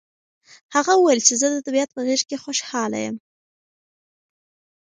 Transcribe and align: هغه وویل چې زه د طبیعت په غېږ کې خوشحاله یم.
هغه 0.75 0.91
وویل 0.95 1.21
چې 1.27 1.33
زه 1.41 1.47
د 1.49 1.55
طبیعت 1.67 1.89
په 1.93 2.01
غېږ 2.05 2.21
کې 2.29 2.41
خوشحاله 2.43 2.97
یم. 3.05 3.15